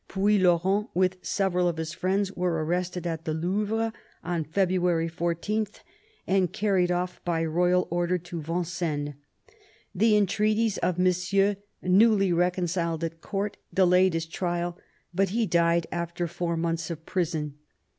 [0.09, 3.93] Puylaurens, with several of his friends, was arrested at the Louvre
[4.23, 5.67] on February 14,
[6.25, 9.13] and carried off by royal order to Vincennes.
[9.93, 14.75] The entreaties of Monsieur, newly reconciled at Court, delayed his trial,
[15.13, 17.59] but he died after four months of prison.